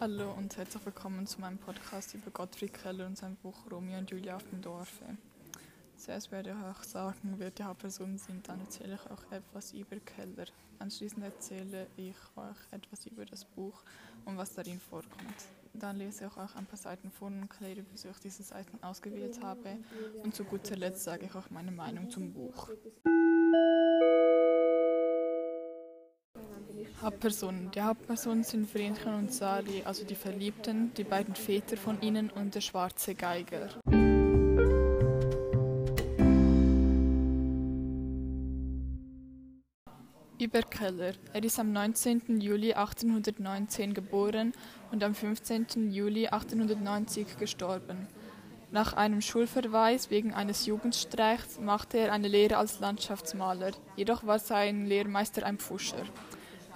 [0.00, 4.10] Hallo und herzlich willkommen zu meinem Podcast über Gottfried Keller und sein Buch Romeo und
[4.10, 5.04] Julia auf dem Dorfe.
[5.96, 9.96] Zuerst werde ich euch sagen, wer die Hauptpersonen sind, dann erzähle ich euch etwas über
[10.00, 10.46] Keller.
[10.80, 13.84] Anschließend erzähle ich euch etwas über das Buch
[14.24, 15.44] und was darin vorkommt.
[15.72, 19.40] Dann lese ich euch ein paar Seiten vor und erkläre, wieso ich diese Seiten ausgewählt
[19.42, 19.78] habe.
[20.24, 22.68] Und zu guter Letzt sage ich euch meine Meinung zum Buch.
[27.02, 27.70] Hauptpersonen.
[27.72, 32.54] Die Hauptpersonen sind Vrenchen und Sali, also die Verliebten, die beiden Väter von ihnen und
[32.54, 33.68] der schwarze Geiger.
[40.38, 41.14] Über Keller.
[41.32, 42.40] Er ist am 19.
[42.40, 44.52] Juli 1819 geboren
[44.90, 45.90] und am 15.
[45.90, 48.08] Juli 1890 gestorben.
[48.70, 54.86] Nach einem Schulverweis wegen eines Jugendstreichs machte er eine Lehre als Landschaftsmaler, jedoch war sein
[54.86, 56.02] Lehrmeister ein Pfuscher.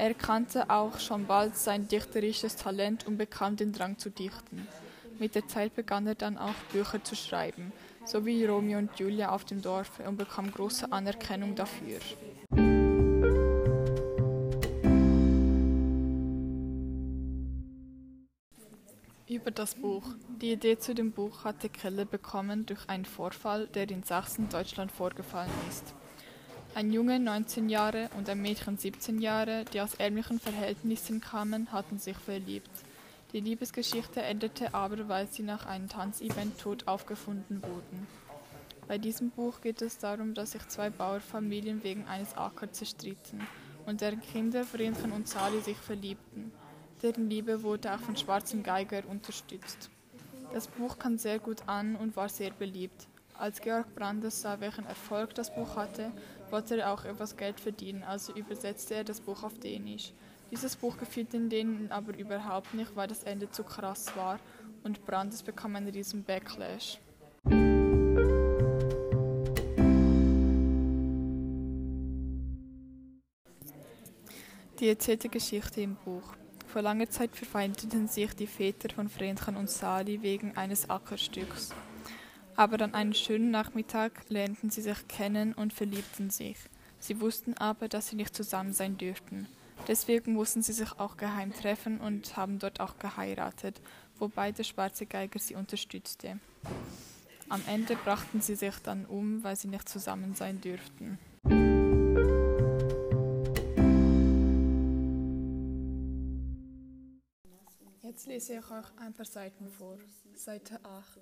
[0.00, 4.68] Er kannte auch schon bald sein dichterisches Talent und bekam den Drang zu dichten.
[5.18, 7.72] Mit der Zeit begann er dann auch Bücher zu schreiben,
[8.04, 11.98] so wie Romeo und Julia auf dem Dorf und bekam große Anerkennung dafür.
[19.26, 20.04] Über das Buch.
[20.40, 24.92] Die Idee zu dem Buch hatte Keller bekommen durch einen Vorfall, der in Sachsen, Deutschland
[24.92, 25.92] vorgefallen ist.
[26.78, 31.98] Ein Junge 19 Jahre und ein Mädchen 17 Jahre, die aus ärmlichen Verhältnissen kamen, hatten
[31.98, 32.70] sich verliebt.
[33.32, 38.06] Die Liebesgeschichte endete aber, weil sie nach einem Tanzevent tot aufgefunden wurden.
[38.86, 43.40] Bei diesem Buch geht es darum, dass sich zwei Bauernfamilien wegen eines Ackers zerstritten
[43.84, 46.52] und deren Kinder Vrenchen und Sali sich verliebten.
[47.02, 49.90] Deren Liebe wurde auch von Schwarzem Geiger unterstützt.
[50.54, 53.08] Das Buch kam sehr gut an und war sehr beliebt.
[53.38, 56.10] Als Georg Brandes sah, welchen Erfolg das Buch hatte,
[56.50, 60.12] wollte er auch etwas Geld verdienen, also übersetzte er das Buch auf Dänisch.
[60.50, 64.40] Dieses Buch gefiel den Dänen aber überhaupt nicht, weil das Ende zu krass war
[64.82, 66.98] und Brandes bekam einen riesen Backlash.
[74.80, 76.34] Die erzählte Geschichte im Buch.
[76.66, 81.72] Vor langer Zeit verfeindeten sich die Väter von Vrenchen und Sali wegen eines Ackerstücks
[82.58, 86.56] aber an einem schönen Nachmittag lernten sie sich kennen und verliebten sich.
[86.98, 89.46] Sie wussten aber, dass sie nicht zusammen sein dürften.
[89.86, 93.80] Deswegen mussten sie sich auch geheim treffen und haben dort auch geheiratet,
[94.18, 96.40] wobei der schwarze Geiger sie unterstützte.
[97.48, 101.16] Am Ende brachten sie sich dann um, weil sie nicht zusammen sein dürften.
[108.18, 109.96] Jetzt lese ich euch ein paar Seiten vor.
[110.34, 111.20] Seite 8.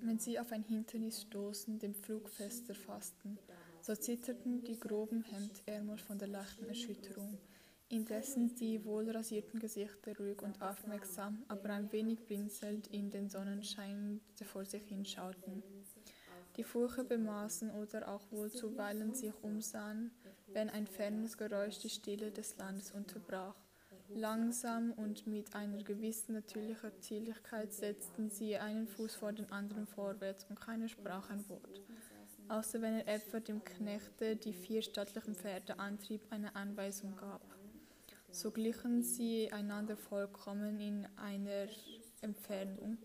[0.00, 3.38] Wenn sie auf ein Hindernis stoßen, den Flug fester fassten,
[3.80, 7.38] so zitterten die groben Hemdärmel von der leichten Erschütterung,
[7.90, 14.64] indessen die wohlrasierten Gesichter ruhig und aufmerksam, aber ein wenig blinzelnd in den Sonnenschein vor
[14.64, 15.62] sich hinschauten.
[16.56, 20.10] Die Furche bemaßen oder auch wohl zuweilen sich umsahen,
[20.48, 23.54] wenn ein fernes Geräusch die Stille des Landes unterbrach.
[24.14, 30.44] Langsam und mit einer gewissen natürlicher Zierlichkeit setzten sie einen Fuß vor den anderen vorwärts
[30.48, 31.80] und keiner sprach ein Wort,
[32.48, 37.42] außer wenn er etwa dem Knechte die vier stattlichen Pferde antrieb, eine Anweisung gab.
[38.30, 41.66] So glichen sie einander vollkommen in einer
[42.20, 42.98] Entfernung,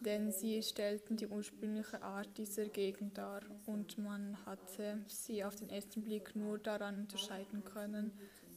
[0.00, 5.70] denn sie stellten die ursprüngliche Art dieser Gegend dar, und man hatte sie auf den
[5.70, 8.12] ersten Blick nur daran unterscheiden können,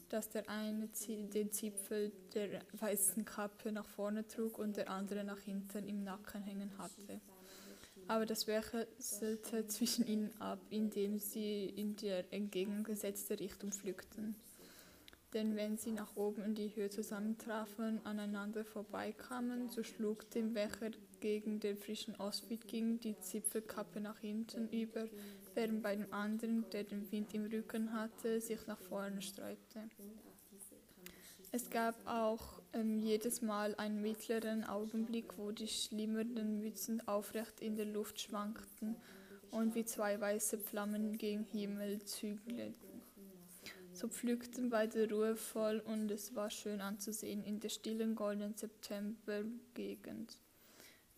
[0.10, 0.90] dass der eine
[1.34, 6.42] den Zipfel der weißen Kappe nach vorne trug und der andere nach hinten im Nacken
[6.42, 7.22] hängen hatte.
[8.08, 14.36] Aber das wechselte zwischen ihnen ab, indem sie in der entgegengesetzte Richtung pflückten.
[15.34, 20.90] Denn wenn sie nach oben in die Höhe zusammentrafen, aneinander vorbeikamen, so schlug dem, welcher
[21.20, 25.08] gegen den frischen Ostwind ging, die Zipfelkappe nach hinten über,
[25.54, 29.90] während bei dem anderen, der den Wind im Rücken hatte, sich nach vorne sträubte.
[31.52, 37.76] Es gab auch ähm, jedes Mal einen mittleren Augenblick, wo die schlimmernden Mützen aufrecht in
[37.76, 38.96] der Luft schwankten
[39.50, 43.02] und wie zwei weiße Flammen gegen Himmel zügelten.
[43.94, 50.38] So pflückten beide ruhevoll und es war schön anzusehen in der stillen goldenen Septembergegend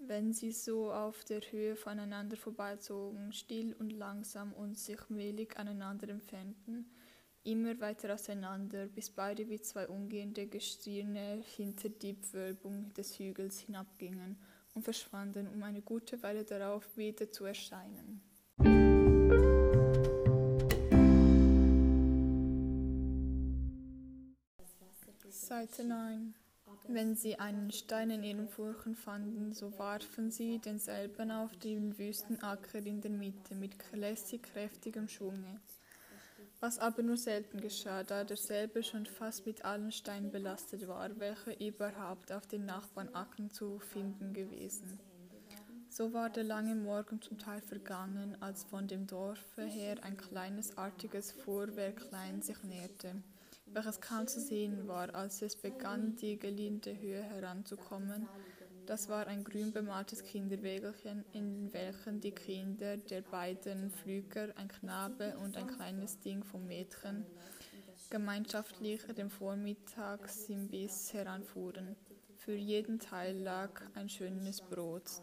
[0.07, 6.09] wenn sie so auf der Höhe voneinander vorbeizogen, still und langsam und sich mehlig aneinander
[6.09, 6.86] entfernten,
[7.44, 14.38] immer weiter auseinander, bis beide wie zwei umgehende Gestirne hinter die Wölbung des Hügels hinabgingen
[14.74, 18.21] und verschwanden, um eine gute Weile darauf wieder zu erscheinen.
[25.51, 26.33] Seite 9
[26.87, 32.41] Wenn sie einen Stein in ihren Furchen fanden, so warfen sie denselben auf den wüsten
[32.41, 35.59] Acker in der Mitte mit lässig kräftigem Schwunge.
[36.59, 41.53] Was aber nur selten geschah, da derselbe schon fast mit allen Steinen belastet war, welche
[41.53, 44.99] überhaupt auf den Nachbarnackern zu finden gewesen.
[45.89, 50.77] So war der lange Morgen zum Teil vergangen, als von dem Dorfe her ein kleines
[50.77, 53.15] artiges Fuhrwerklein sich näherte
[53.65, 58.27] welches kaum zu sehen war, als es begann, die geliehene Höhe heranzukommen.
[58.85, 65.37] Das war ein grün bemaltes Kinderwägelchen, in welchem die Kinder der beiden Flüger, ein Knabe
[65.37, 67.25] und ein kleines Ding vom Mädchen,
[68.09, 71.95] gemeinschaftlich dem Vormittagsimbiss heranfuhren.
[72.37, 75.21] Für jeden Teil lag ein schönes Brot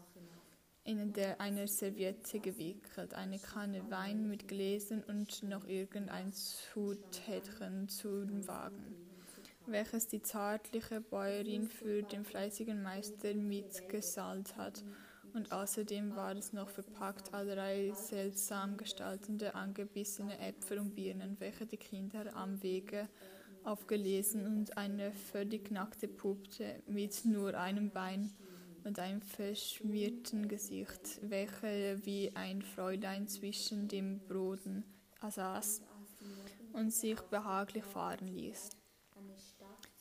[0.89, 8.47] in der eine Serviette gewickelt, eine Kanne Wein mit Gläsern und noch irgendein Zutätchen zum
[8.47, 8.95] Wagen,
[9.67, 14.83] welches die zärtliche Bäuerin für den fleißigen Meister mitgesallt hat.
[15.35, 21.77] Und außerdem war es noch verpackt allerlei seltsam gestaltende, angebissene Äpfel und Birnen, welche die
[21.77, 23.07] Kinder am Wege
[23.63, 28.31] aufgelesen und eine völlig nackte Puppe mit nur einem Bein
[28.83, 34.83] und einem verschmierten Gesicht, welcher wie ein Fräulein zwischen dem Broden
[35.27, 35.81] saß
[36.73, 38.69] und sich behaglich fahren ließ.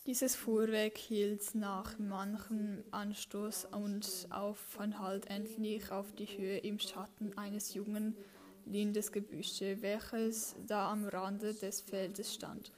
[0.07, 7.75] Dieses Fuhrwerk hielt nach manchem Anstoß und Aufenthalt endlich auf die Höhe im Schatten eines
[7.75, 8.17] jungen
[8.65, 12.73] Lindesgebüsche, welches da am Rande des Feldes stand.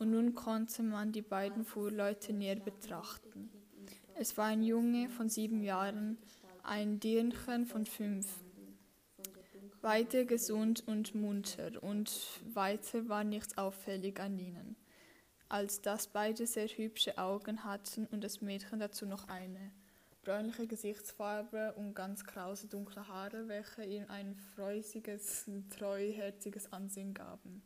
[0.00, 3.48] Und nun konnte man die beiden Fuhrleute näher betrachten.
[4.14, 6.18] Es war ein Junge von sieben Jahren,
[6.62, 8.26] ein Dirnchen von fünf.
[9.80, 12.12] Beide gesund und munter, und
[12.54, 14.76] weiter war nichts auffällig an ihnen,
[15.48, 19.72] als dass beide sehr hübsche Augen hatten und das Mädchen dazu noch eine
[20.22, 27.62] bräunliche Gesichtsfarbe und ganz krause dunkle Haare, welche ihm ein freusiges, treuherziges Ansehen gaben.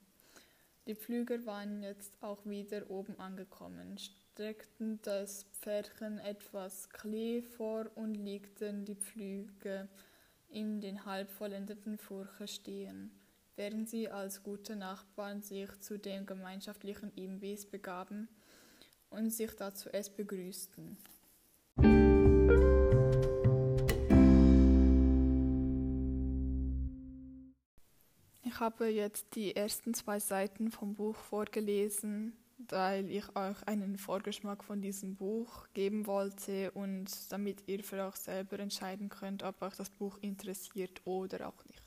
[0.86, 3.98] Die Pflüger waren jetzt auch wieder oben angekommen,
[4.36, 9.88] streckten das Pferdchen etwas Klee vor und legten die Pflüge
[10.50, 13.10] in den halbvollendeten Furche stehen,
[13.56, 18.28] während sie als gute Nachbarn sich zu dem gemeinschaftlichen Imbiss begaben
[19.08, 20.98] und sich dazu es begrüßten.
[28.44, 32.34] Ich habe jetzt die ersten zwei Seiten vom Buch vorgelesen
[32.72, 38.16] weil ich euch einen Vorgeschmack von diesem Buch geben wollte und damit ihr für euch
[38.16, 41.82] selber entscheiden könnt, ob euch das Buch interessiert oder auch nicht.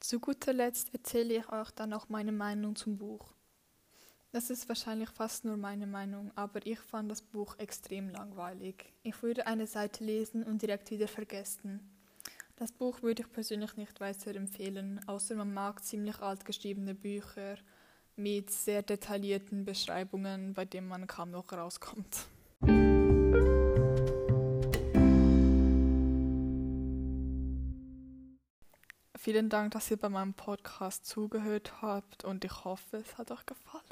[0.00, 3.32] Zu guter Letzt erzähle ich euch dann noch meine Meinung zum Buch.
[4.32, 8.92] Das ist wahrscheinlich fast nur meine Meinung, aber ich fand das Buch extrem langweilig.
[9.02, 11.91] Ich würde eine Seite lesen und direkt wieder vergessen.
[12.62, 17.56] Das Buch würde ich persönlich nicht weiterempfehlen, außer man mag ziemlich alt geschriebene Bücher
[18.14, 22.28] mit sehr detaillierten Beschreibungen, bei denen man kaum noch rauskommt.
[29.16, 33.44] Vielen Dank, dass ihr bei meinem Podcast zugehört habt und ich hoffe, es hat euch
[33.44, 33.91] gefallen.